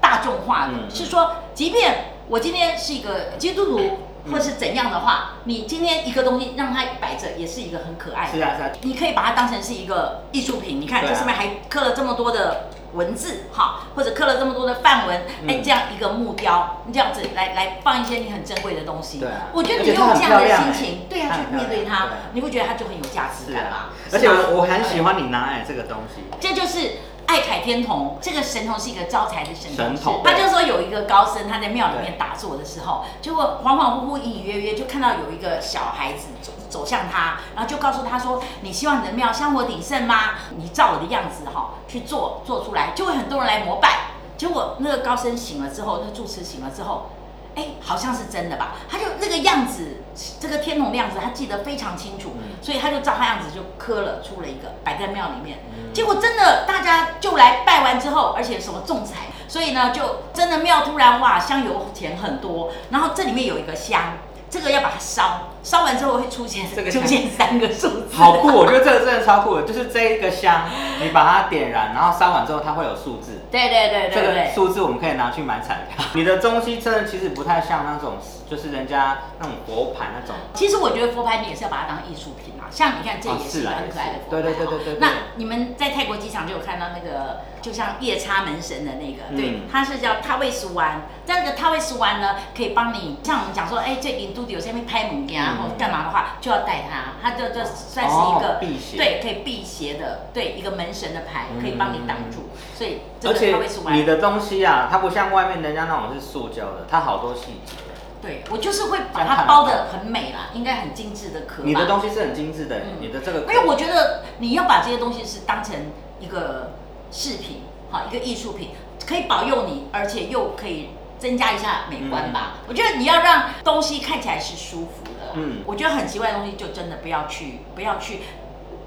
[0.00, 3.96] 大众化的，嗯是说，即便我今天是一个基督徒，嗯。
[4.30, 8.36] 或是怎样的话，你今天一个东西让它摆着，也是一个很可爱的。
[8.36, 11.12] 是啊是啊，你可以把它当成是一个艺术品，你看对啊。
[11.12, 19.18] 这上面还刻了这么多的文字，哈，或者刻了这么多的范文，哎、嗯这样一个木雕，你这样子来来放一些你很珍贵的东西。
[19.18, 19.48] 对啊。
[19.52, 26.90] 我觉得你用这样的心情，对啊，去面对它你会觉得它就很有价值是感吗啊？，而且我我很喜欢你拿哎这个东西，这就是
[27.30, 29.76] 爱凯天童，这个神童是一个招财的神童。
[29.76, 40.30] 神童他就说有一个高僧，他在庙里面打坐的时候，结果恍恍惚惚、隐隐约约就看到有一个小孩子走走向他，然后就告诉他说：“你希望你的庙香火鼎盛吗？
[40.56, 47.10] 你照我的样子哈去做，做出来就会很多人来膜拜。”结果那个高僧醒了之后，那住持醒了之后，
[47.54, 48.76] 哎，好像是真的吧？
[48.88, 50.02] 他就那个样子，
[50.38, 55.58] 这个天童的样子，他记得非常清楚，嗯所以他就照他样子就刻了出了一个，摆在庙里面。
[55.72, 70.64] 嗯结果真的大家就来拜完之后，而且什么仲裁，所以呢，就真的庙突然哇香油钱很多，然后这里面有一个香，这个要把它烧，烧完之后会出现这个香出现三个数字，好酷，我觉得这个真的超酷的，就是这一个香，
[71.02, 74.40] 你把它点燃，然后烧完之后它会有数字，对对对对这个。
[74.54, 76.04] 数字我们可以拿去买彩票。
[76.14, 78.16] 你的东西真的其实不太像那种，
[78.48, 80.34] 就是人家那种佛牌那种。
[80.54, 91.02] 其实我觉得佛牌你也是要把它当艺术品啊，像你看这也是很可爱的佛牌、对对对对对对那你们在泰国机场就有看到那个，就像夜叉门神的那个，嗯对，它是叫他位苏湾。
[91.26, 102.50] 这样的他位苏湾呢，可以帮你，像我们讲说，哎，最近都有下面拍猛件啊，嗯或干嘛的话，就要带它，它就就算是一个、哦辟邪对，可以辟邪的，对，一个门神的牌，可以帮你挡住。
[102.74, 107.74] 所以这个而且你，的东西啊，它不像外面人家那种是塑胶的，它好多细节。
[108.22, 111.62] 对我就是会把它包的很美啦，应该很精致的壳。
[111.64, 115.74] 你的东西是很精致的，嗯你的这个因为我觉得你要把这些东西是当成
[116.20, 116.72] 一个
[117.10, 118.72] 饰品，好一个艺术品，
[119.06, 122.56] 可以保佑你，而且又可以增加一下美观吧。
[122.68, 125.36] 我觉得你要让东西看起来是舒服的。
[125.36, 128.20] 嗯我觉得很奇怪的东西就真的不要去，不要去。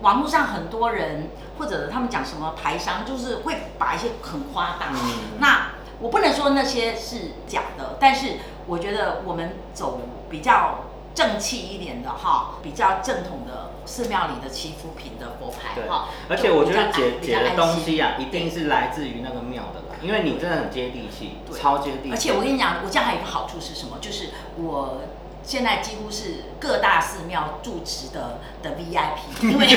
[0.02, 4.88] 网络上很多人或者他们讲什么台商，就是会把一些很夸大。
[4.92, 8.34] 嗯那我不能说那些是假的，但是
[8.68, 22.12] 我觉得我们走比较正气一点的哈，比较正统的寺庙里的祈福品的佛牌对哈。，而且我觉得就姐姐的东西啊，一定是来自于那个庙的啦，因为你真的很接地气，对超接地气。
[22.12, 23.98] 而且我跟你讲，我这样还有一个好处是什么？
[24.02, 24.98] 就是我
[25.44, 29.68] 现在几乎是各大寺庙住持的的 VIP， 因为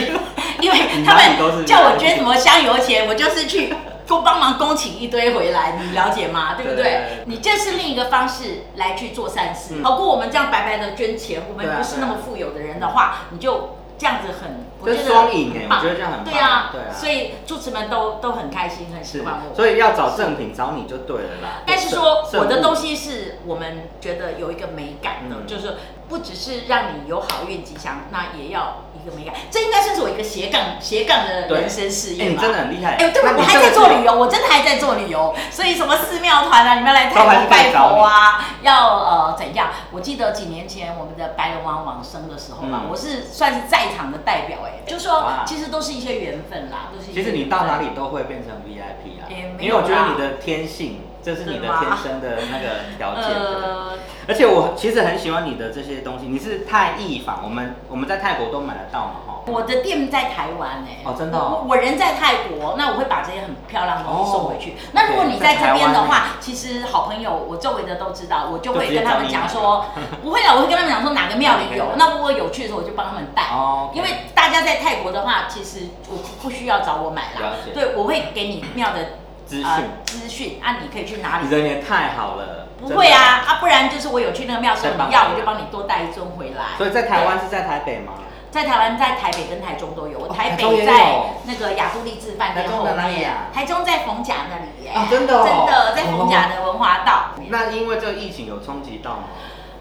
[0.61, 3.75] 因为他们叫我捐什么香油钱，我就是去
[4.07, 6.55] 多 帮忙恭请一堆回来，你了解吗？
[6.57, 6.85] 对不对？
[6.85, 11.43] 对你这是另一个方式来去做善事，嗯好过我们这样白白的捐钱。
[11.49, 16.25] 我们不是那么富有的人的话，你就这样子很，我觉得双赢我觉得这样很棒。
[16.25, 21.63] 对啊，对啊，所以主持们都都很开心，很喜欢我。，所以要找正品，找你就对了啦。
[21.67, 25.77] 但是说我的东西是我们觉得有一个美感的，嗯就是
[26.09, 29.35] 不只是让你有好运吉祥，那也要一个美感。
[29.51, 32.43] 这应该算是我一个斜杠斜杠的对人生事业吧。
[32.43, 32.97] 真的很厉害。
[32.97, 39.69] 哎、对，我还在做旅游，我真的还在做旅游，所以什么寺庙团啊，你们要来泰国拜佛啊，要呃怎样？
[39.93, 53.35] 我记得几年前我们的白龙王往生的时候嘛，嗯我是算是在场的代表、哎，就说哇其实都是一些缘分啦，都是其实你到哪里都会变成 VIP 啊，因为我觉得你的天性，这是你的天生的那个条件。
[53.35, 59.43] 呃，而且我其实很喜欢你的这些东西，你是泰艺坊，我们我们在泰国都买得到嘛，哈。
[59.49, 64.71] 我的店在台湾哎、哦真的哦我我人在泰国，那我会把这些很漂亮的东西送回去。
[64.71, 69.85] 哦那如果你在这边的话，其实好朋友我周围的都知道，我就会跟他们讲说，
[70.23, 73.51] 不会了，我会跟他们讲说哪个庙里有那如果有趣的时候，我就帮他们带。
[73.51, 82.69] 哦因为大家在泰国的话，其实我不需要找我买啦了，对，我会给你庙的资讯呃资讯啊，你可以去哪里你人也太好了。
[82.79, 86.77] 不会啊，啊，不然就是我有去那个庙说你要，我就帮你多带一尊回来。
[86.77, 88.13] 所以在台湾是在台北吗？
[88.51, 90.19] 在台湾，在台北跟台中都有。
[90.19, 94.91] 我哦台北在那个雅都丽致饭店后台中在哪里面啊，台中在逢甲那里耶。
[94.91, 97.31] 啊真的哦真的在逢甲的文华道。
[97.49, 99.25] 那因为这个疫情有冲击到吗？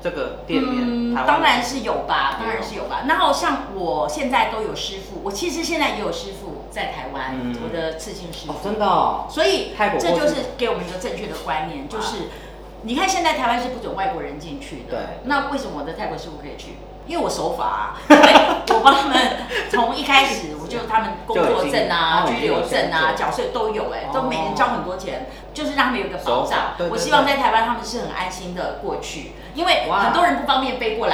[0.02, 3.02] 这个店面，当然是有吧，当然是有有吧。
[3.08, 8.48] 然后像我现在都有师傅，我其实现在也有师傅在台湾，嗯我的刺青师。
[8.64, 9.26] 真的哦。
[9.30, 12.30] 所以泰国这就是给我们一个正确的观念，就是
[12.84, 16.78] 你看现在台湾是不准外国人进去的，对那为什么我的泰国师傅可以去？
[17.08, 18.24] 因为我守法啊，因 为
[18.74, 19.16] 我帮他们
[19.70, 26.90] 从一开始我就他们工作证啊、居留证啊、哦缴税都有哎、哦都每年交很多钱，就是让他们有一个保障对。
[26.90, 31.05] 我希望在台湾他们是很安心的过去，因为很多人不方便飞过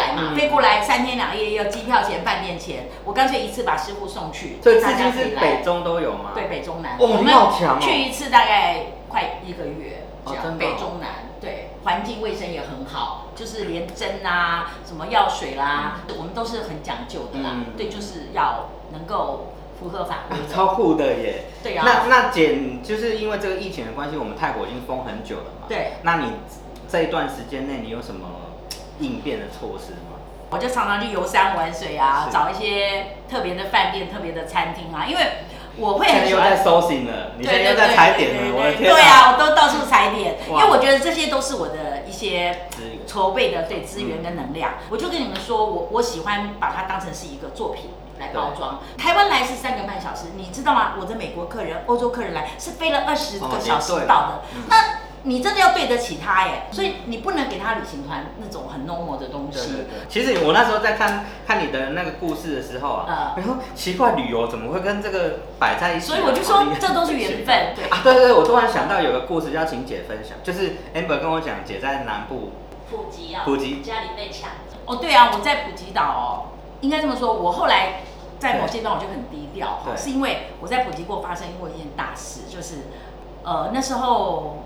[0.92, 6.32] 三天两夜要机票钱、饭店钱，我干脆一次把师傅送去，所以刺大家是可以来北中都有吗？
[6.36, 6.98] 对，北中南。
[7.00, 11.10] 哦你好强哦去一次大概快一个月，这样、哦真的哦北中南。
[11.40, 17.52] 对，环境卫生也很好，就是连针啊、什么药水啦，我们都是很讲究的啦。
[17.54, 20.44] 嗯对，就是要能够符合法规的。
[20.54, 21.46] 超酷的耶！
[21.64, 25.68] 对啊那那姐，你就是因为这个疫情的关系，我们泰国已经封很久了嘛。
[25.70, 25.94] 对。
[26.04, 26.34] 那你
[26.90, 28.28] 这一段时间内，你有什么
[29.00, 30.11] 应变的措施吗？
[30.52, 35.22] 我就常常去游山玩水啊，找一些特别的饭店、特别的餐厅啊，因为
[35.78, 36.50] 我会很喜欢。
[36.50, 42.68] 在搜寻了，你现在在踩点了，我的天对啊，我都到处踩点，因哇为我觉得这些都是我的一些
[43.08, 44.74] 筹备的对资源跟能量。
[44.90, 48.82] 我就跟你们说，我我喜欢把它当成是一个作品来包装。
[48.98, 50.96] 台湾来是三个半小时，你知道吗？
[51.00, 54.42] 我的美国客人、欧洲客人来是飞了二十哦个小时到的。
[55.24, 59.68] 你真的要对得起他耶，所以你不能给他旅行团那种很 normal 的东西。
[59.68, 66.16] 对对对，其实我那时候在看看你的那个故事的时候啊，呃然后奇怪旅游怎么会跟这个摆在一起啊？
[66.16, 67.86] 所以我就说这都是缘分，对。
[67.90, 72.54] 啊，对对对，我突然想到有个故事要请姐分享，就是 Amber 跟我讲，姐在南部
[72.90, 74.50] 普吉啊，普吉家里被抢，
[74.86, 78.02] 哦，对啊，我在普吉岛哦，应该这么说，我后来
[78.40, 82.88] 在某阶段我就很低调，对是因为我在普吉过发生过一件大事，就是
[83.44, 84.64] 呃那时候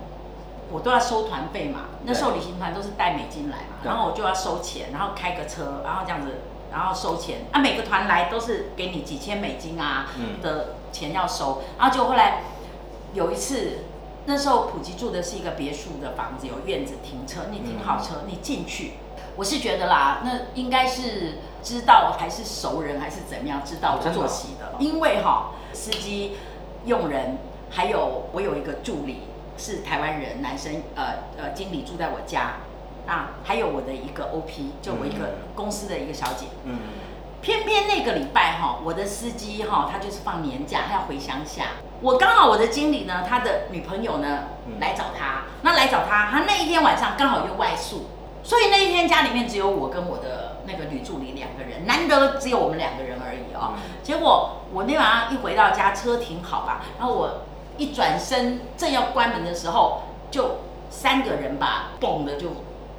[0.70, 6.28] 我都要收团费嘛，那时候旅行团都是带美金来嘛，然后我就要收钱，然后开个车，然后这样子。
[6.68, 10.42] 然后收钱啊，每个团来都是给你几千美金啊嗯。
[10.42, 12.42] 的钱要收，然后就后来
[13.14, 13.84] 有一次，
[14.26, 18.94] 那时候普吉住的是一个别墅的房子，有院子停车，你停好车，你进去，
[19.36, 26.36] 我是觉得啦，那应该是知道还是熟人还是怎么样知道我作息的，因为哈司机、
[26.84, 27.38] 佣人，
[27.70, 29.22] 还有我有一个助理
[29.58, 31.04] 是台湾人，男生，呃
[31.36, 32.56] 呃，经理住在我家，
[33.06, 35.54] 啊，还有我的一个 OP，就我一个嗯。
[35.54, 36.78] 公司的一个小姐，嗯，
[37.40, 41.64] 偏偏那个礼拜哈，我的司机哈，他就是放年假，他要回乡下。
[42.02, 44.78] 我刚好我的经理呢，他的女朋友呢嗯。
[44.78, 48.06] 来找他，那来找他，他那一天晚上刚好又外宿，
[48.42, 53.72] 所以那一天家里面只有我跟我的那个女助理两个人，难得只有我们两个人而已哦。
[54.02, 57.45] 结果我那晚上一回到家，车停好吧，然后我
[57.76, 60.58] 一转身正要关门的时候，就
[60.90, 62.48] 三个人吧，嘣的就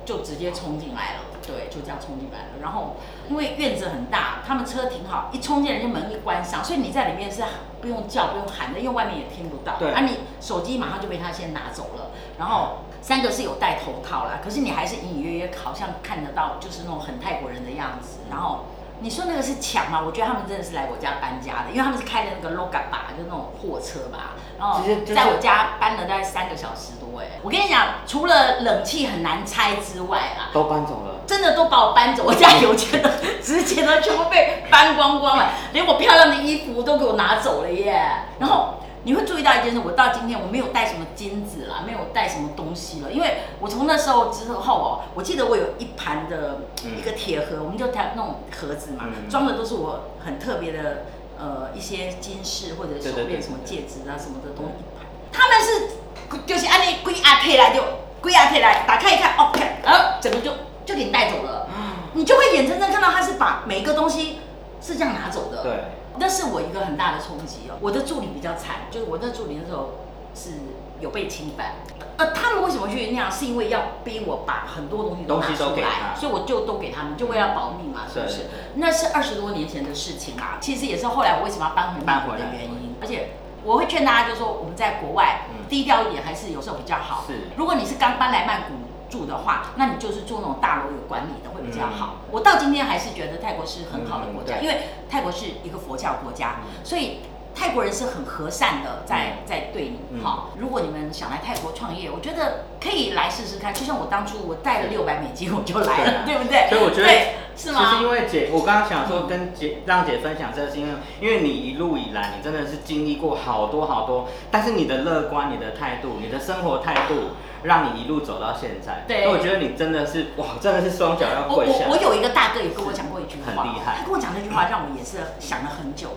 [0.06, 2.50] 就直接冲进来了，对，就这样冲进来了。
[2.62, 2.96] 然后
[3.30, 7.44] 因为院子很大，他们车停好，一冲进来就门一关上，所以你在里面是
[7.82, 9.76] 不用叫、不用喊的，因为外面也听不到。
[9.78, 12.78] 对啊，你手机马上就被他先拿走了，然后。
[13.00, 18.18] 三个是有戴头套啦，可是你还是隐隐约约好像看得到，就是那种很泰国人的样子。
[18.30, 18.66] 然后
[19.00, 20.02] 你说那个是抢吗？
[20.06, 24.82] 我觉得他们真的是来我家搬家的，因为他们是开的那个 Loga 吧，就那种货车吧，然后
[25.14, 27.20] 在我家搬了大概三个小时多。
[27.20, 31.22] 哎，我跟你讲，除了冷气很难拆之外啊，都搬走了。
[31.28, 38.02] 真的都把我搬走，我家有钱的、值钱的全部被搬光光了，连我漂亮的衣服都给我拿走了耶。
[38.40, 38.76] 然后
[39.08, 51.06] 你会注意到一件事，我到今天我没有带什么金子啦，没有带什么东西了，因为我从那时候之后哦，我记得我有一盘的嗯一个铁盒，我们就带那种盒子嘛，嗯装的都是我很特别的
[51.40, 54.84] 呃一些金饰或者手链、什么戒指啊什么的东西。
[55.32, 57.82] 他们是就是按那龟阿贴来就
[58.22, 60.52] 龟阿贴来，打开一看，，OK，，然后整个就
[60.86, 61.70] 就给你带走了。
[62.12, 64.40] 你就会眼睁睁看到他是把每一个东西
[64.82, 65.84] 是这样拿走的。，对，
[66.20, 67.78] 那是我一个很大的冲击哦。
[67.82, 69.92] 我的助理比较惨，就是我那助理那时候
[70.36, 70.52] 是
[71.00, 71.74] 有被侵犯。
[72.18, 73.32] 呃，他们为什么去那样？
[73.32, 78.48] 是因为要逼我把很多东西都拿出来，他所以我就都给他们，就为了保密嘛，是不是？
[78.76, 80.58] 那是二十多年前的事情啦。
[80.60, 83.30] 其实也是后来我为什么要搬回曼谷的搬回来原因，而且。
[83.64, 87.26] 我会劝大家，就是说我们在国外嗯低调一点，还是有时候比较好。
[87.28, 88.76] 是如果你是刚搬来曼谷
[89.10, 92.18] 住的话，那你就是住那种大楼有管理的会比较好。
[92.26, 92.30] 嗯。
[92.32, 97.20] 我到今天还是觉得泰国是很好的国家，嗯因为泰国是一个佛教国家，所以
[97.58, 100.00] 泰国人是很和善的在，在对你。
[100.12, 103.74] 嗯好，如果你们想来泰国创业，我觉得可以来试试看。
[103.74, 106.70] 就像我当初我带了六百美金我就来了，对不对？
[106.70, 107.82] 所以我觉得对是吗？
[107.90, 117.32] 其实因为姐，我刚刚想说跟姐让姐分享这个，是因为因为你一路以来，你真的是经历过好多好多，但是你的乐观、你的态度、你的生活态度，
[117.64, 119.04] 让你一路走到现在。
[119.08, 121.86] 对所以我觉得你真的是哇，真的是双脚要我跪下。
[121.90, 126.10] 我我有一个大哥也跟我讲过一句话，很厉害他跟我讲这句话让我也是想了很久。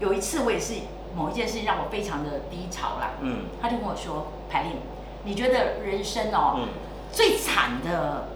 [0.00, 0.74] 嗯有一次我也是
[1.14, 4.76] 某一件事情让我非常的低潮啦，嗯他就跟我说：“排练，
[5.24, 6.68] 你觉得人生哦、嗯
[7.12, 8.28] 最惨的、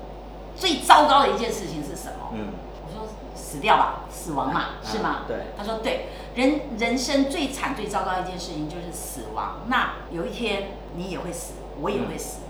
[0.56, 2.48] 最糟糕的一件事情是什么？”嗯，
[2.86, 5.36] 我说：“死掉吧，死亡嘛，嗯是吗？”对。
[5.56, 9.60] 他说：“对，人人生最惨、最糟糕的一件事情就是死亡。
[9.68, 12.40] 那有一天你也会死，我也会死，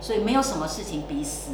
[0.00, 1.52] 所以没有什么事情比死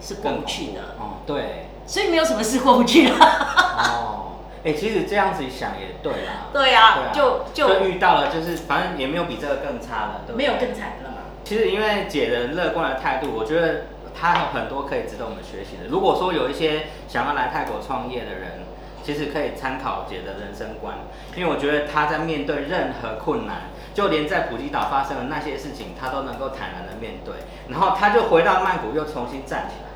[0.00, 0.80] 是过更不去的。
[0.98, 1.66] 哦，对。
[1.86, 3.14] 所以没有什么事过不去的。
[3.14, 4.27] 哦，
[4.64, 6.48] 哎、其实这样子想也对啦。
[6.52, 11.16] 对啊，对啊，就就遇到了，就是反正也没有比这个更差的，对没有更惨的了嘛。
[11.44, 15.88] 其实因为姐的乐观的态度，我觉得她有很多可以值得我们学习的。
[15.88, 18.66] 如果说有一些想要来泰国创业的人，
[19.02, 20.96] 其实可以参考姐的人生观，
[21.34, 27.32] 因为我觉得她在面对任何困难，就连在普吉岛发生的那些事情，她都能够坦然的面对。
[27.68, 29.87] 然后她就回到曼谷，又重新站起来。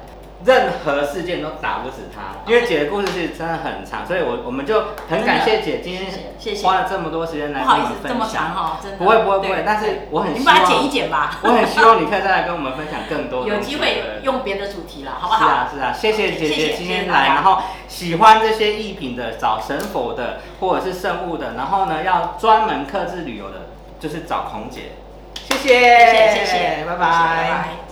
[0.45, 8.55] 任何事件都打不死他，因为姐的故事是真的很长，所以我我们就很感谢姐今天花了这么多时间来不好意思，跟我们分这么长享。
[8.55, 8.99] 哈，真的。
[8.99, 11.39] 不会不会不会但是我很你把它希望剪一剪吧。
[11.45, 13.49] 我很希望你可以再来跟我们分享更多的。
[13.55, 15.39] 有机会用别的主题了，好不好？
[15.39, 23.69] 是啊是啊，谢谢姐姐今天来，然后喜欢这些艺品的，找神佛的或者是圣物的，然后呢要专门克制旅游的，
[24.01, 24.93] 就是找孔姐。
[25.35, 27.92] 谢谢，谢谢谢谢，拜拜拜。